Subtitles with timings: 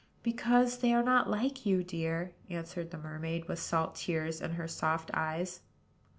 [0.23, 4.67] "Because they are not like you, dear," answered the mermaid, with salt tears in her
[4.67, 5.59] soft eyes.